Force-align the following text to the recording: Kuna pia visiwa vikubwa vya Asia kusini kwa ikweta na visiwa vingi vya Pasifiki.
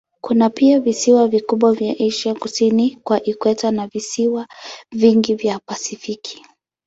Kuna 0.21 0.49
pia 0.49 0.79
visiwa 0.79 1.27
vikubwa 1.27 1.73
vya 1.73 1.95
Asia 2.07 2.35
kusini 2.35 2.95
kwa 3.03 3.23
ikweta 3.23 3.71
na 3.71 3.87
visiwa 3.87 4.47
vingi 4.91 5.35
vya 5.35 5.59
Pasifiki. 5.59 6.43